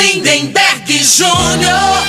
[0.00, 2.00] Lindenberg Júnior.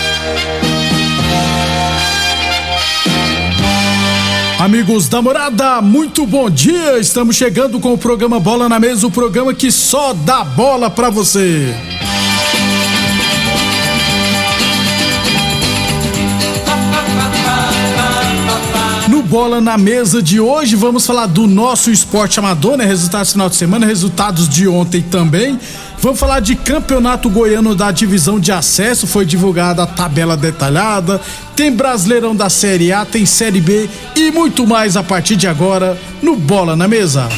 [4.58, 7.00] Amigos da morada, muito bom dia!
[7.00, 11.10] Estamos chegando com o programa Bola na Mesa o programa que só dá bola pra
[11.10, 11.76] você.
[19.32, 22.84] Bola na Mesa de hoje, vamos falar do nosso esporte amador, né?
[22.84, 25.58] Resultados do final de semana, resultados de ontem também.
[26.02, 31.22] Vamos falar de campeonato goiano da divisão de acesso, foi divulgada a tabela detalhada.
[31.56, 35.96] Tem Brasileirão da Série A, tem Série B e muito mais a partir de agora
[36.20, 37.30] no Bola na Mesa.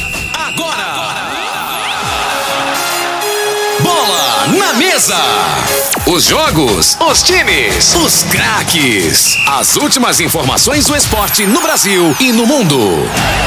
[4.74, 5.22] Na mesa!
[6.06, 9.36] Os jogos, os times, os craques.
[9.46, 12.76] As últimas informações do esporte no Brasil e no mundo.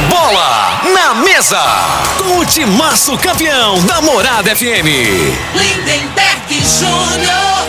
[0.09, 1.61] Bola na mesa!
[2.17, 4.87] Com o timaço campeão da Morada FM.
[5.53, 7.67] Lindenberg Júnior.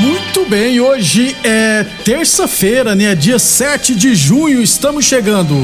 [0.00, 3.14] Muito bem, hoje é terça-feira, né?
[3.14, 5.54] Dia 7 de junho, estamos chegando.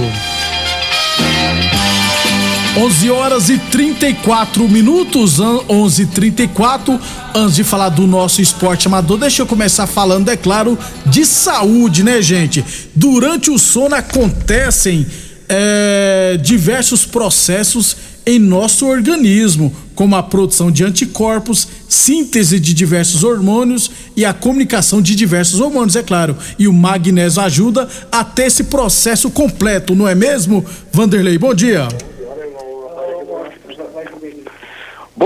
[2.76, 7.00] 11 horas e 34 minutos, 11 e 34
[7.32, 10.76] Antes de falar do nosso esporte amador, deixa eu começar falando, é claro,
[11.06, 12.64] de saúde, né, gente?
[12.94, 15.06] Durante o sono acontecem
[15.48, 17.96] é, diversos processos
[18.26, 25.02] em nosso organismo, como a produção de anticorpos, síntese de diversos hormônios e a comunicação
[25.02, 26.36] de diversos hormônios, é claro.
[26.58, 30.64] E o magnésio ajuda a ter esse processo completo, não é mesmo?
[30.92, 31.88] Vanderlei, bom dia.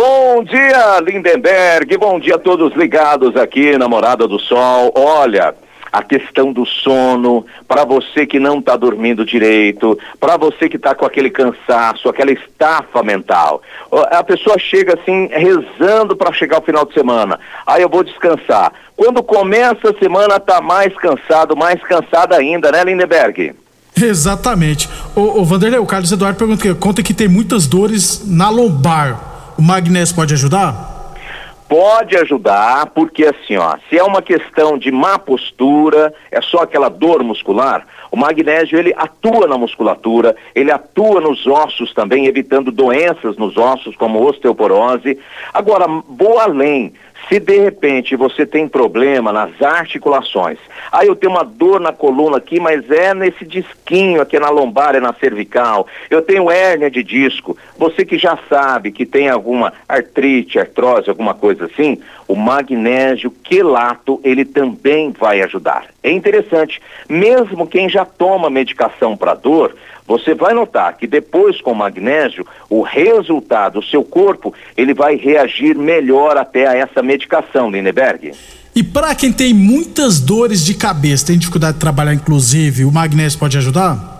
[0.01, 1.97] Bom dia, Lindenberg.
[1.97, 4.93] Bom dia a todos ligados aqui na Morada do Sol.
[4.95, 5.53] Olha,
[5.93, 10.95] a questão do sono, para você que não está dormindo direito, para você que está
[10.95, 13.61] com aquele cansaço, aquela estafa mental.
[14.13, 17.41] A pessoa chega assim, rezando para chegar o final de semana.
[17.67, 18.73] Aí eu vou descansar.
[18.97, 23.53] Quando começa a semana, tá mais cansado, mais cansada ainda, né, Lindenberg?
[24.01, 24.89] Exatamente.
[25.17, 29.38] O, Vanderlei, o Carlos Eduardo pergunta conta que tem muitas dores na lombar.
[29.59, 31.15] O magnésio pode ajudar?
[31.69, 36.89] Pode ajudar, porque assim, ó, se é uma questão de má postura, é só aquela
[36.89, 43.37] dor muscular, o magnésio ele atua na musculatura, ele atua nos ossos também, evitando doenças
[43.37, 45.19] nos ossos, como osteoporose.
[45.53, 46.95] Agora, vou além.
[47.29, 50.59] Se de repente você tem problema nas articulações,
[50.91, 54.95] aí eu tenho uma dor na coluna aqui, mas é nesse disquinho aqui na lombar,
[54.95, 59.75] é na cervical, eu tenho hérnia de disco, você que já sabe que tem alguma
[59.87, 65.87] artrite, artrose, alguma coisa assim, o magnésio quelato, ele também vai ajudar.
[66.03, 69.75] É interessante, mesmo quem já toma medicação para dor,
[70.09, 75.17] você vai notar que depois com o magnésio, o resultado, o seu corpo, ele vai
[75.17, 78.33] reagir melhor até a essa medicação, Lindeberg.
[78.75, 83.39] E para quem tem muitas dores de cabeça, tem dificuldade de trabalhar, inclusive, o magnésio
[83.39, 84.18] pode ajudar?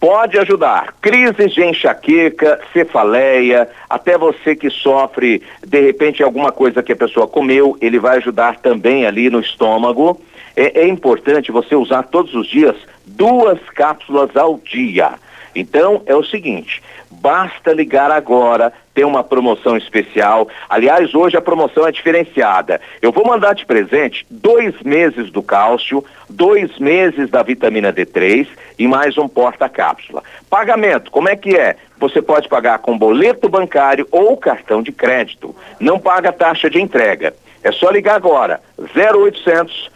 [0.00, 0.94] Pode ajudar.
[1.02, 7.28] Crises de enxaqueca, cefaleia, até você que sofre, de repente, alguma coisa que a pessoa
[7.28, 10.18] comeu, ele vai ajudar também ali no estômago.
[10.56, 12.74] É, é importante você usar todos os dias
[13.06, 15.12] duas cápsulas ao dia.
[15.54, 20.48] Então, é o seguinte, basta ligar agora, tem uma promoção especial.
[20.68, 22.80] Aliás, hoje a promoção é diferenciada.
[23.02, 28.46] Eu vou mandar de presente dois meses do cálcio, dois meses da vitamina D3
[28.78, 30.22] e mais um porta-cápsula.
[30.48, 31.76] Pagamento, como é que é?
[31.98, 35.54] Você pode pagar com boleto bancário ou cartão de crédito.
[35.78, 37.34] Não paga taxa de entrega.
[37.62, 39.90] É só ligar agora, 0800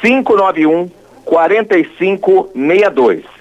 [0.00, 0.88] 591
[1.24, 3.39] 4562.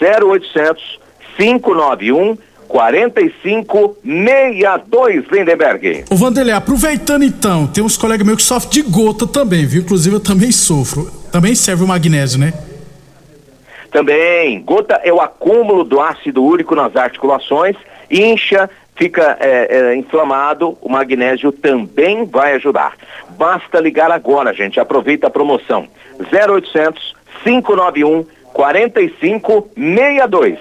[0.00, 1.00] 0800
[1.36, 2.38] 591
[2.68, 6.04] 4562 Lindenberg.
[6.10, 9.82] Ô Vanderlei, aproveitando então, tem uns colegas meus que sofrem de gota também, viu?
[9.82, 11.10] Inclusive eu também sofro.
[11.32, 12.52] Também serve o magnésio, né?
[13.90, 17.74] Também, gota é o acúmulo do ácido úrico nas articulações,
[18.10, 22.92] incha, fica é, é, inflamado, o magnésio também vai ajudar.
[23.30, 25.88] Basta ligar agora, gente, aproveita a promoção.
[26.20, 30.58] 0800 591 4562.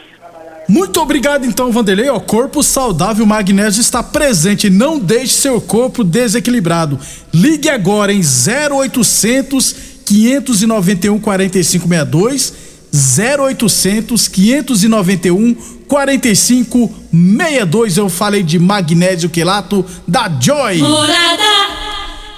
[0.67, 2.09] Muito obrigado então, Vanderlei.
[2.09, 4.69] O corpo saudável, o magnésio está presente.
[4.69, 6.99] Não deixe seu corpo desequilibrado.
[7.33, 9.75] Ligue agora em 0800
[10.05, 12.53] 591 4562.
[12.93, 15.55] 0800 591
[15.87, 17.97] 4562.
[17.97, 20.79] Eu falei de magnésio quelato da Joy.
[20.79, 21.43] Morada.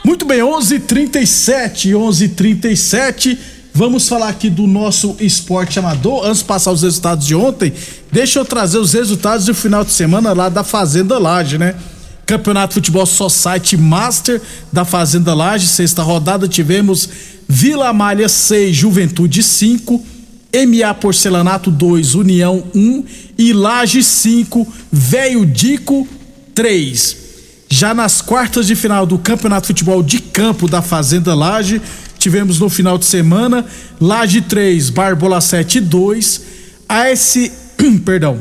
[0.04, 3.38] Muito bem, 11:37, 11:37.
[3.80, 6.26] Vamos falar aqui do nosso esporte amador.
[6.26, 7.72] Antes de passar os resultados de ontem,
[8.12, 11.76] deixa eu trazer os resultados do final de semana lá da Fazenda Laje, né?
[12.26, 17.08] Campeonato Futebol Society Master da Fazenda Laje, sexta rodada, tivemos
[17.48, 20.04] Vila Malha 6, Juventude 5,
[20.68, 23.06] MA Porcelanato 2, União 1
[23.38, 26.06] e Laje 5, Velho Dico
[26.54, 27.16] 3.
[27.70, 31.82] Já nas quartas de final do Campeonato Futebol de Campo da Fazenda Laje,
[32.20, 33.66] tivemos no final de semana
[34.00, 36.42] Laje 3, Barbola 7 2,
[36.88, 37.52] AS,
[38.06, 38.40] perdão,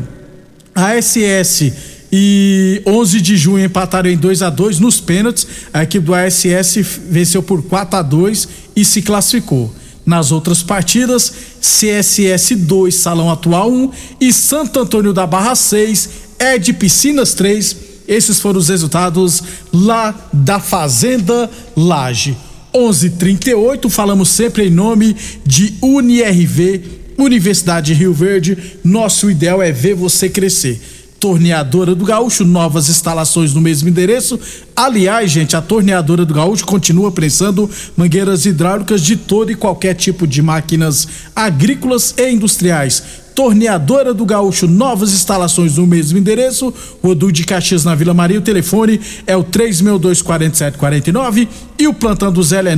[0.74, 1.72] ASS
[2.10, 5.46] e 11 de junho empataram em 2 a 2 nos pênaltis.
[5.72, 6.76] A equipe do ASS
[7.10, 9.74] venceu por 4 a 2 e se classificou.
[10.06, 13.90] Nas outras partidas, CSS 2, Salão Atual 1
[14.20, 16.08] e Santo Antônio da Barra 6,
[16.38, 17.76] Ed Piscinas 3.
[18.08, 22.34] Esses foram os resultados lá da Fazenda Laje.
[22.74, 26.82] 11:38 falamos sempre em nome de UniRV,
[27.16, 28.56] Universidade Rio Verde.
[28.84, 30.80] Nosso ideal é ver você crescer.
[31.18, 34.38] Torneadora do Gaúcho, novas instalações no mesmo endereço.
[34.76, 40.28] Aliás, gente, a Torneadora do Gaúcho continua prensando mangueiras hidráulicas de todo e qualquer tipo
[40.28, 43.02] de máquinas agrícolas e industriais
[43.38, 48.40] Torneadora do Gaúcho, novas instalações no mesmo endereço, Rodu de Caxias na Vila Maria.
[48.40, 51.46] O telefone é o 3624749
[51.78, 52.76] e o plantão do Zé é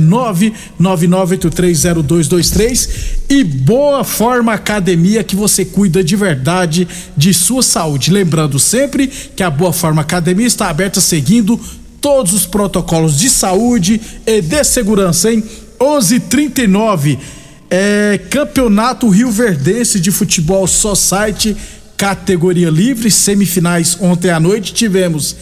[0.79, 2.89] 999830223
[3.27, 6.87] e Boa Forma Academia que você cuida de verdade
[7.17, 8.11] de sua saúde.
[8.11, 11.59] Lembrando sempre que a Boa Forma Academia está aberta seguindo
[11.99, 15.43] todos os protocolos de saúde e de segurança, hein?
[15.81, 17.40] 1139
[17.73, 21.55] é, Campeonato Rio Verdense de Futebol Society,
[21.95, 24.73] categoria livre, semifinais ontem à noite.
[24.73, 25.37] Tivemos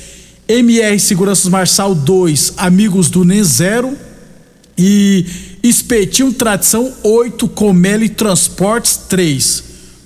[0.48, 3.98] MR Seguranças Marçal 2, Amigos do NEM 0
[4.78, 5.26] e
[5.64, 9.64] Espetinho Tradição 8, Comeli Transportes 3.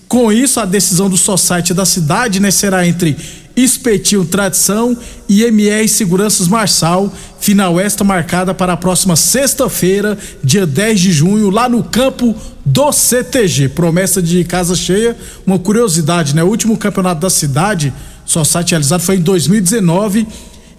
[0.08, 3.18] Com isso, a decisão do Society da cidade né, será entre
[3.55, 4.97] Espetinho Tradição
[5.29, 7.13] e MR Seguranças Marçal.
[7.39, 12.91] Final esta marcada para a próxima sexta-feira, dia 10 de junho, lá no campo do
[12.91, 13.69] CTG.
[13.69, 15.15] Promessa de casa cheia.
[15.45, 16.43] Uma curiosidade, né?
[16.43, 17.93] O último campeonato da cidade,
[18.25, 20.25] só site realizado, foi em 2019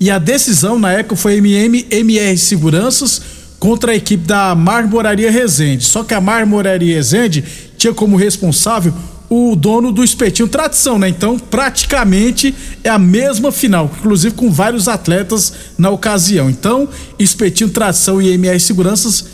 [0.01, 3.23] e a decisão na época foi MM MR Seguranças
[3.59, 5.85] contra a equipe da Marmoraria Resende.
[5.85, 7.45] Só que a Marmoraria Resende
[7.79, 8.93] tinha como responsável
[9.29, 11.09] o dono do espetinho tradição, né?
[11.09, 16.51] Então, praticamente é a mesma final, inclusive com vários atletas na ocasião.
[16.51, 16.89] Então,
[17.19, 19.25] espetinho tradição e MR Seguranças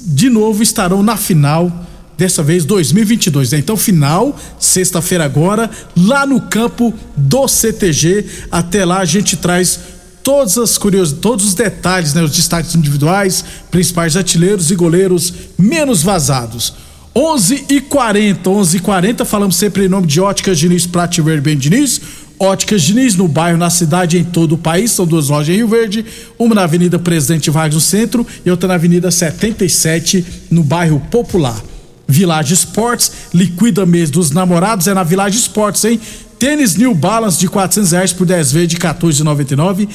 [0.00, 1.86] de novo estarão na final
[2.18, 3.58] dessa vez 2022, né?
[3.58, 8.26] Então, final, sexta-feira agora, lá no campo do CTG.
[8.50, 9.80] Até lá a gente traz
[10.22, 12.22] todas as curiosidades, todos os detalhes, né?
[12.22, 16.74] Os destaques individuais, principais artilheiros e goleiros menos vazados.
[17.14, 21.40] 11 e 40, 11 e 40, falamos sempre em nome de Óticas Diniz, Prate Verde
[21.40, 22.00] Bem Diniz.
[22.38, 24.92] Óticas Diniz, no bairro, na cidade, em todo o país.
[24.92, 26.04] São duas lojas em Rio Verde,
[26.38, 31.60] uma na Avenida Presidente Vargas no centro e outra na Avenida 77, no bairro Popular.
[32.06, 36.00] Village Esportes, liquida mês dos namorados, é na Village Esportes, hein?
[36.38, 39.88] Tênis New Balance de 400 reais por 10 vezes de 14,99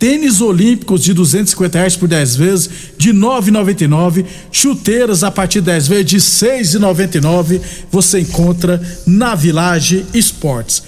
[0.00, 5.88] tênis olímpicos de 250 reais por 10 vezes de 9,99, chuteiras a partir de 10
[5.88, 7.60] vezes de 6,99
[7.92, 10.82] você encontra na Village Esportes.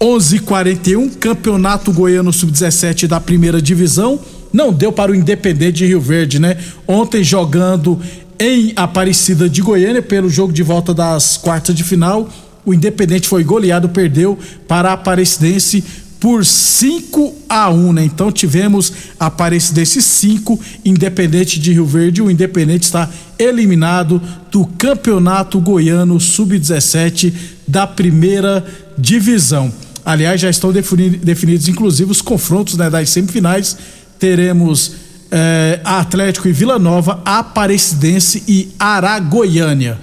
[0.00, 4.18] 11:41 Campeonato Goiano Sub-17 da Primeira Divisão
[4.52, 6.56] não deu para o Independente de Rio Verde, né?
[6.86, 8.00] Ontem jogando
[8.38, 12.28] em Aparecida de Goiânia pelo jogo de volta das quartas de final,
[12.64, 14.38] o Independente foi goleado, perdeu
[14.68, 15.82] para a Aparecidense
[16.22, 18.04] por 5 a 1, né?
[18.04, 22.22] Então tivemos a Aparecidense 5, Independente de Rio Verde.
[22.22, 27.34] O Independente está eliminado do Campeonato Goiano Sub-17
[27.66, 28.64] da primeira
[28.96, 29.72] divisão.
[30.04, 33.76] Aliás, já estão definidos, inclusive, os confrontos né, das semifinais.
[34.16, 34.92] Teremos
[35.28, 39.98] eh, Atlético e Vila Nova, Aparecidense e Aragoiânia.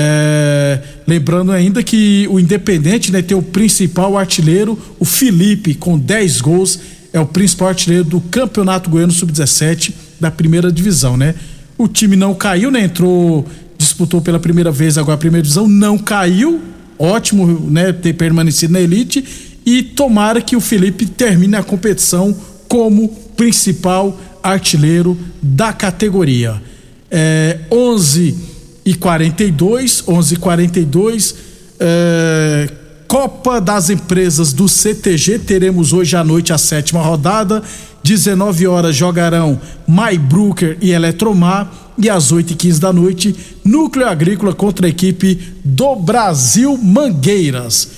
[0.00, 0.78] É,
[1.08, 6.78] lembrando ainda que o Independente né, tem o principal artilheiro, o Felipe, com 10 gols,
[7.12, 11.34] é o principal artilheiro do Campeonato Goiano Sub-17 da primeira divisão, né?
[11.76, 12.84] O time não caiu, né?
[12.84, 13.44] Entrou,
[13.76, 16.60] disputou pela primeira vez agora a primeira divisão, não caiu.
[16.96, 17.92] Ótimo, né?
[17.92, 19.24] Ter permanecido na elite
[19.66, 22.36] e tomara que o Felipe termine a competição
[22.68, 26.62] como principal artilheiro da categoria.
[27.10, 28.57] É, 11
[28.90, 31.34] e 42, 11 e 42.
[31.78, 32.70] É,
[33.06, 37.62] Copa das Empresas do CTG, teremos hoje à noite a sétima rodada.
[38.02, 41.70] 19 horas jogarão Maybrucker e Eletromar.
[41.96, 47.88] E às 8 e 15 da noite, Núcleo Agrícola contra a equipe do Brasil Mangueiras.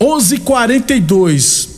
[0.00, 1.68] 11:42 h 42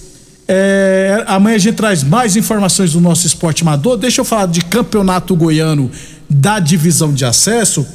[0.48, 3.96] é, amanhã a gente traz mais informações do nosso esporte amador.
[3.96, 5.90] Deixa eu falar de campeonato goiano
[6.28, 7.86] da divisão de acesso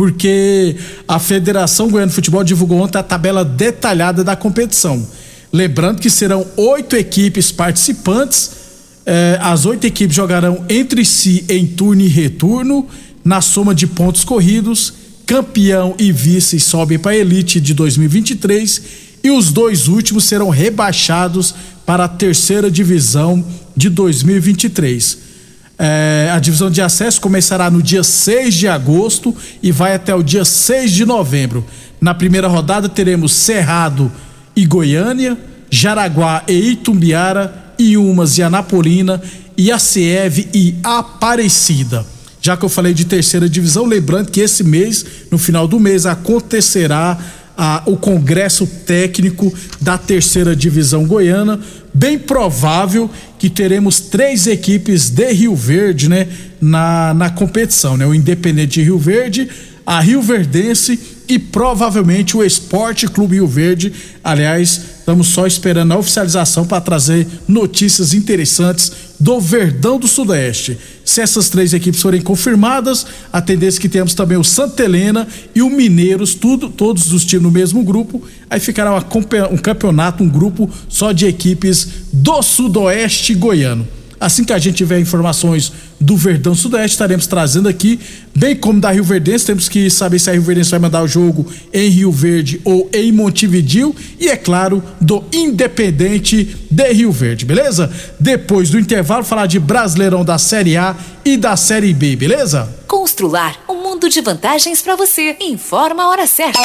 [0.00, 0.76] porque
[1.06, 5.06] a Federação Goiana de Futebol divulgou ontem a tabela detalhada da competição.
[5.52, 8.50] Lembrando que serão oito equipes participantes,
[9.04, 12.86] eh, as oito equipes jogarão entre si em turno e retorno,
[13.22, 14.94] na soma de pontos corridos,
[15.26, 18.82] campeão e vice sobem para a elite de 2023
[19.22, 21.54] e os dois últimos serão rebaixados
[21.84, 23.44] para a terceira divisão
[23.76, 25.29] de 2023.
[25.82, 30.22] É, a divisão de acesso começará no dia 6 de agosto e vai até o
[30.22, 31.64] dia 6 de novembro.
[31.98, 34.12] Na primeira rodada teremos Cerrado
[34.54, 35.38] e Goiânia,
[35.70, 39.22] Jaraguá e Itumbiara, Iumas e Anapolina,
[39.56, 42.04] e a CIEV e Aparecida.
[42.42, 46.04] Já que eu falei de terceira divisão, lembrando que esse mês, no final do mês,
[46.04, 47.18] acontecerá
[47.86, 51.60] o congresso técnico da terceira divisão goiana.
[51.92, 56.28] Bem provável que teremos três equipes de Rio Verde, né,
[56.60, 58.06] na, na competição, né?
[58.06, 59.48] O Independente de Rio Verde,
[59.84, 60.98] a Rio Verdense
[61.28, 63.92] e provavelmente o Esporte Clube Rio Verde.
[64.22, 70.78] Aliás, estamos só esperando a oficialização para trazer notícias interessantes do Verdão do Sudeste.
[71.04, 75.28] Se essas três equipes forem confirmadas, a tendência é que temos também o Santa Helena
[75.54, 78.22] e o Mineiros, tudo, todos os times no mesmo grupo.
[78.48, 79.04] Aí ficará uma,
[79.50, 83.86] um campeonato, um grupo só de equipes do Sudoeste goiano.
[84.20, 87.98] Assim que a gente tiver informações do Verdão Sudeste, estaremos trazendo aqui,
[88.36, 91.08] bem como da Rio Verdense, temos que saber se a Rio Verdense vai mandar o
[91.08, 97.46] jogo em Rio Verde ou em Montevidil e é claro, do Independente de Rio Verde,
[97.46, 97.90] beleza?
[98.18, 102.68] Depois do intervalo falar de Brasileirão da Série A e da Série B, beleza?
[102.86, 105.36] Constrular um mundo de vantagens para você.
[105.40, 106.60] Informa a hora certa.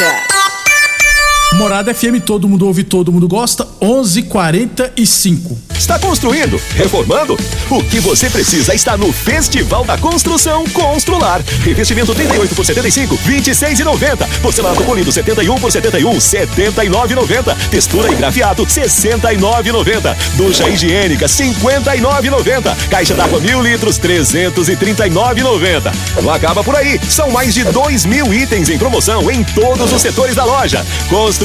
[1.55, 5.57] Morada FM, todo mundo ouve, todo mundo gosta, 11:45.
[5.77, 6.59] Está construindo?
[6.75, 7.37] Reformando?
[7.69, 11.41] O que você precisa está no Festival da Construção Constrular.
[11.63, 14.27] Revestimento 38 por 75, 26,90.
[14.41, 17.55] Porcelanato polido 71 por 71, 79,90.
[17.69, 20.15] Textura e grafiato 69,90.
[20.35, 22.75] Ducha higiênica 59,90.
[22.89, 25.93] Caixa d'água mil litros 339,90.
[26.21, 26.99] Não acaba por aí.
[27.09, 30.85] São mais de 2 mil itens em promoção em todos os setores da loja.
[31.09, 31.44] Constru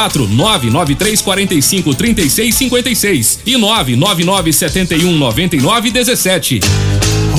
[0.01, 3.95] quatro nove nove três quarenta e cinco trinta e seis cinquenta e seis e nove
[3.95, 6.59] nove nove setenta e um noventa e nove dezessete.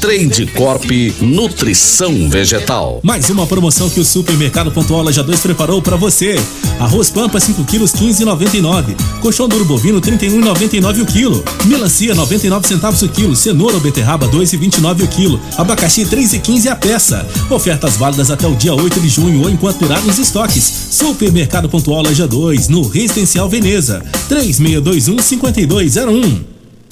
[0.00, 0.84] Trade Corp
[1.20, 3.00] Nutrição Vegetal.
[3.02, 6.36] Mais uma promoção que o Supermercado Pontual Loja 2 preparou para você.
[6.78, 8.94] Arroz Pampa 5 quilos 15,99.
[9.20, 11.44] Colchão duro bovino 31,99 o quilo.
[11.64, 13.34] Melancia 99 centavos o quilo.
[13.34, 15.40] Cenoura ou beterraba 2,29 o quilo.
[15.56, 17.26] Abacaxi 3,15 a peça.
[17.50, 20.88] Ofertas válidas até o dia 8 de junho ou enquanto durar nos estoques.
[20.90, 24.04] Supermercado Pontual Loja 2 no Residencial Veneza.
[24.28, 26.55] 3621 5201.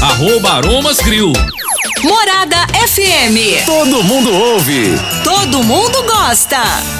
[0.00, 1.32] arroba Aromas Grill.
[2.02, 3.62] Morada FM.
[3.66, 4.98] Todo mundo ouve.
[5.24, 6.99] Todo mundo gosta.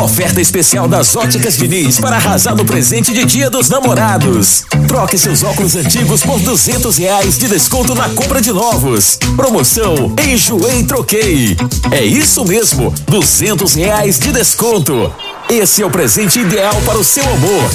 [0.00, 4.64] Oferta especial das Óticas Diniz para arrasar no presente de Dia dos Namorados.
[4.86, 9.18] Troque seus óculos antigos por duzentos reais de desconto na compra de novos.
[9.34, 11.56] Promoção Enjoei Troquei.
[11.90, 15.12] É isso mesmo, duzentos reais de desconto.
[15.48, 17.70] Esse é o presente ideal para o seu amor.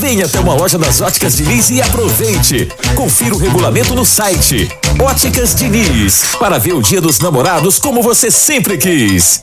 [0.00, 2.68] Venha até uma loja das Óticas Diniz e aproveite.
[2.94, 8.30] Confira o regulamento no site Óticas Diniz para ver o Dia dos Namorados como você
[8.30, 9.42] sempre quis.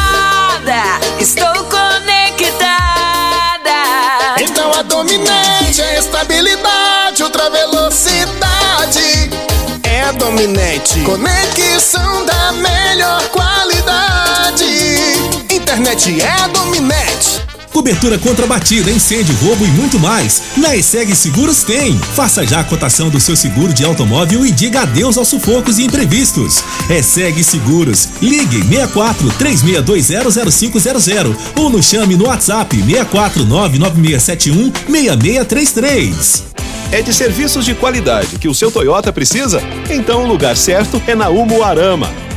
[1.21, 2.65] Estou conectada.
[4.39, 9.29] Então a dominante é estabilidade, ultra velocidade.
[9.83, 10.99] É dominante.
[11.01, 14.65] Conexão da melhor qualidade.
[15.51, 17.30] Internet é dominante.
[17.71, 20.41] Cobertura contra batida, incêndio, roubo e muito mais.
[20.57, 21.97] Na ESEG Seguros tem.
[21.97, 25.83] Faça já a cotação do seu seguro de automóvel e diga adeus aos sufocos e
[25.85, 26.63] imprevistos.
[26.89, 28.09] ESEG Seguros.
[28.21, 36.43] Ligue 64 36200500 ou nos chame no WhatsApp 64 99671 6633.
[36.91, 39.63] É de serviços de qualidade que o seu Toyota precisa?
[39.89, 42.09] Então o lugar certo é na Umuarama.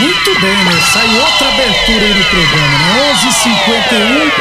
[0.00, 0.80] Muito bem, né?
[0.92, 3.12] Sai outra abertura aí no programa, né?
[3.14, 4.32] 11:51.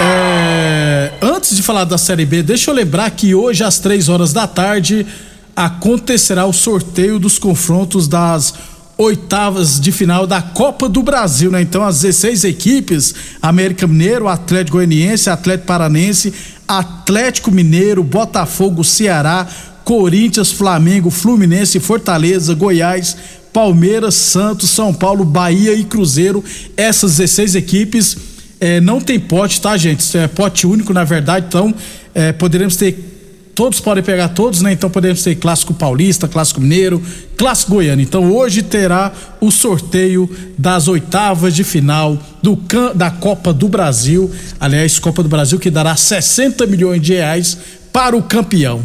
[0.00, 1.12] É...
[1.22, 4.48] Antes de falar da Série B, deixa eu lembrar que hoje às três horas da
[4.48, 5.06] tarde
[5.54, 8.52] acontecerá o sorteio dos confrontos das
[8.98, 11.62] oitavas de final da Copa do Brasil, né?
[11.62, 16.34] Então as 16 equipes, América Mineiro, Atlético Goianiense, Atlético Paranense,
[16.66, 19.46] Atlético Mineiro, Botafogo, Ceará,
[19.84, 23.16] Corinthians, Flamengo, Fluminense, Fortaleza, Goiás,
[23.56, 26.44] Palmeiras, Santos, São Paulo, Bahia e Cruzeiro.
[26.76, 28.14] Essas 16 equipes
[28.60, 30.00] eh, não tem pote, tá, gente?
[30.00, 31.46] Isso é pote único, na verdade.
[31.48, 31.74] Então,
[32.14, 33.14] eh, poderemos ter
[33.54, 34.72] todos podem pegar todos, né?
[34.72, 37.02] Então podemos ter clássico paulista, clássico mineiro,
[37.38, 38.02] clássico goiano.
[38.02, 42.58] Então hoje terá o sorteio das oitavas de final do
[42.94, 44.30] da Copa do Brasil.
[44.60, 47.56] Aliás, Copa do Brasil que dará 60 milhões de reais
[47.90, 48.84] para o campeão.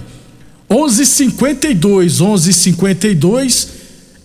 [0.70, 3.81] 11:52, 11:52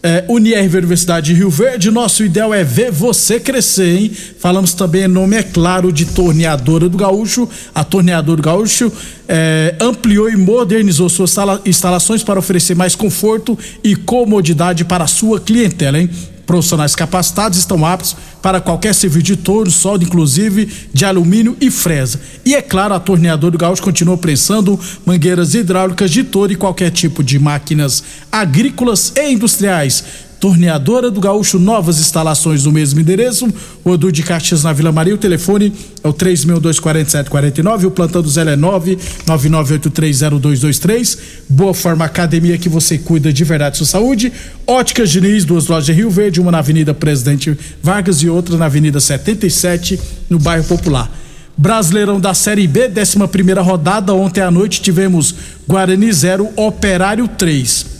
[0.07, 4.13] é, Unirv Universidade de Rio Verde, nosso ideal é ver você crescer, hein?
[4.39, 7.49] Falamos também em nome, é claro, de Torneadora do Gaúcho.
[7.75, 8.93] A Torneadora do Gaúcho
[9.27, 15.41] é, ampliou e modernizou suas instalações para oferecer mais conforto e comodidade para a sua
[15.41, 16.09] clientela, hein?
[16.47, 22.21] Profissionais capacitados estão aptos para qualquer serviço de torno, solda, inclusive de alumínio e fresa.
[22.45, 26.91] E é claro, a torneadora do Gaúcho continua prensando mangueiras hidráulicas de todo e qualquer
[26.93, 30.05] tipo de máquinas agrícolas e industriais
[30.41, 33.49] Torneadora do Gaúcho, novas instalações no mesmo endereço.
[33.83, 35.15] O Edu de Caxias na Vila Maria.
[35.15, 35.73] O telefone
[36.05, 37.87] é o 3624749.
[37.87, 41.19] O plantão do Zé é 999830223.
[41.49, 44.31] Boa Forma Academia que você cuida de verdade sua saúde.
[44.67, 48.67] Óticas Diniz, duas lojas de Rio Verde, uma na Avenida Presidente Vargas e outra na
[48.67, 51.11] Avenida 77, no bairro Popular.
[51.57, 54.13] Brasileirão da Série B, 11 primeira rodada.
[54.13, 55.35] Ontem à noite tivemos
[55.67, 57.96] Guarani 0, Operário 3.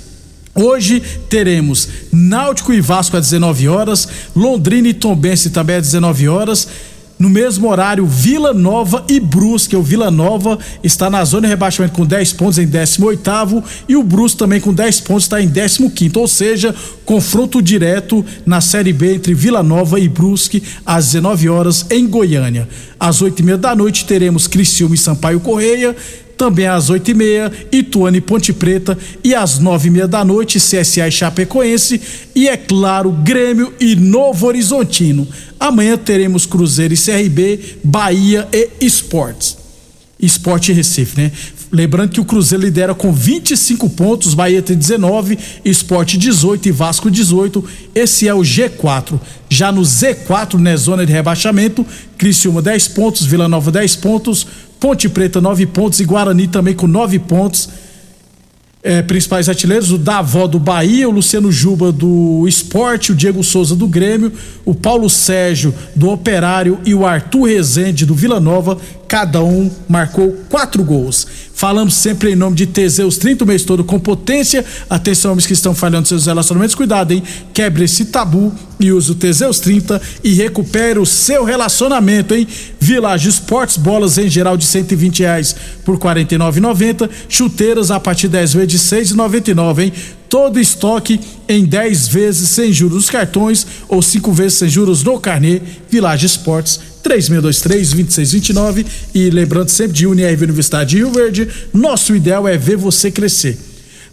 [0.57, 6.67] Hoje teremos Náutico e Vasco às 19 horas, Londrina e Tombense também às 19 horas.
[7.19, 9.75] No mesmo horário, Vila Nova e Brusque.
[9.75, 14.03] O Vila Nova está na zona de rebaixamento com 10 pontos em 18 e o
[14.03, 16.75] Brusque também com 10 pontos está em 15 Ou seja,
[17.07, 22.69] confronto direto na Série B entre Vila Nova e Brusque às 19 horas em Goiânia.
[23.01, 25.97] Às 8 e meia da noite teremos Criciúma e Sampaio Correia
[26.37, 30.59] também às oito e meia, Ituane Ponte Preta e às nove e meia da noite,
[30.59, 32.01] CSA e Chapecoense
[32.35, 35.27] e é claro, Grêmio e Novo Horizontino.
[35.59, 39.57] Amanhã teremos Cruzeiro e CRB, Bahia e Esportes.
[40.19, 41.33] Esporte Recife, né?
[41.77, 47.11] Lembrando que o Cruzeiro lidera com 25 pontos, Bahia tem 19, Esporte 18 e Vasco
[47.11, 47.63] 18.
[47.95, 49.21] Esse é o G4.
[49.51, 51.85] Já no Z4, né, zona de rebaixamento,
[52.17, 54.47] Criciúma 10 pontos, Vila Nova 10 pontos,
[54.81, 57.69] Ponte Preta, nove pontos, e Guarani também com nove pontos.
[58.83, 63.77] É, principais artilheiros, o Davó do Bahia, o Luciano Juba do Esporte, o Diego Souza
[63.77, 64.33] do Grêmio,
[64.65, 70.33] o Paulo Sérgio do Operário e o Arthur Rezende do Vila Nova, cada um marcou
[70.49, 71.27] quatro gols.
[71.55, 74.65] Falamos sempre em nome de Teseus 30 o mês todo com potência.
[74.91, 77.23] Atenção, homens que estão falhando seus relacionamentos, cuidado, hein?
[77.55, 82.47] Quebre esse tabu e use o Teseus 30 e recupere o seu relacionamento, hein?
[82.79, 87.09] Village Esportes, bolas em geral de 120 reais por 49,90.
[87.29, 89.93] Chuteiras a partir de 10 vezes de 6,99, hein?
[90.29, 95.19] Todo estoque em 10 vezes sem juros nos cartões ou 5 vezes sem juros no
[95.19, 95.61] carnê.
[95.89, 102.57] Village Esportes 3623-2629 e lembrando sempre de Unirv Universidade de Rio Verde, nosso ideal é
[102.57, 103.57] ver você crescer.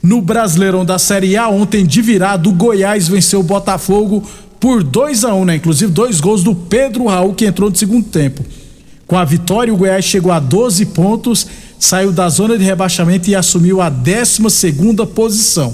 [0.02, 4.24] No Brasileirão da Série A, ontem de virado, o Goiás venceu o Botafogo
[4.60, 5.56] por 2 a 1 um, né?
[5.56, 8.46] Inclusive dois gols do Pedro Raul que entrou no segundo tempo.
[9.08, 11.48] Com a vitória, o Goiás chegou a 12 pontos,
[11.80, 15.74] saiu da zona de rebaixamento e assumiu a 12 segunda posição.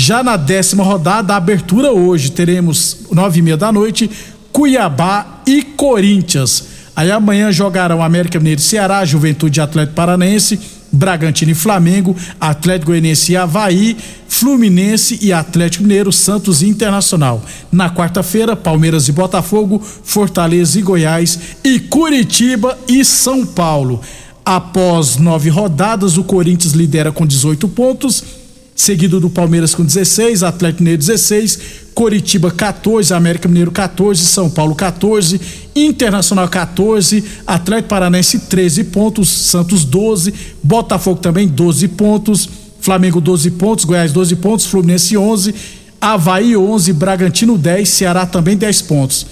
[0.00, 4.08] Já na décima rodada, a abertura hoje, teremos nove e meia da noite,
[4.52, 6.66] Cuiabá e Corinthians.
[6.94, 10.60] Aí amanhã jogarão América Mineiro e Ceará, Juventude Atlético Paranense,
[10.92, 13.96] Bragantino e Flamengo, Atlético Goianiense e Havaí,
[14.28, 17.44] Fluminense e Atlético Mineiro, Santos e Internacional.
[17.72, 24.00] Na quarta-feira, Palmeiras e Botafogo, Fortaleza e Goiás e Curitiba e São Paulo.
[24.44, 28.47] Após nove rodadas, o Corinthians lidera com 18 pontos
[28.78, 31.58] seguido do Palmeiras com 16, Atlético Mineiro 16,
[31.92, 35.40] Coritiba 14, América Mineiro 14, São Paulo 14,
[35.74, 42.48] Internacional 14, Atlético Paranense 13 pontos, Santos 12, Botafogo também 12 pontos,
[42.80, 45.52] Flamengo 12 pontos, Goiás 12 pontos, Fluminense 11,
[46.00, 49.26] Havaí 11, Bragantino 10, Ceará também 10 pontos.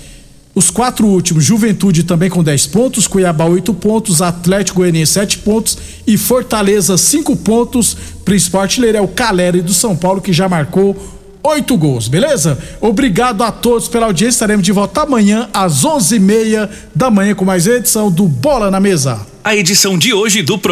[0.57, 5.77] Os quatro últimos, Juventude também com 10 pontos, Cuiabá 8 pontos, Atlético Goianiense 7 pontos
[6.07, 7.95] e Fortaleza 5 pontos.
[8.25, 10.97] Principal artilheiro é o Caleri do São Paulo, que já marcou
[11.43, 12.59] oito gols, beleza?
[12.81, 14.37] Obrigado a todos pela audiência.
[14.37, 18.71] Estaremos de volta amanhã às onze e meia da manhã com mais edição do Bola
[18.71, 19.21] na Mesa.
[19.45, 20.59] A edição de hoje do